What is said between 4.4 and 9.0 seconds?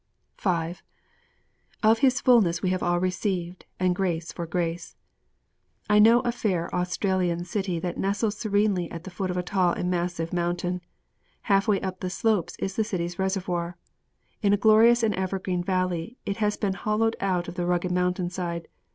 grace!' I know a fair Australian city that nestles serenely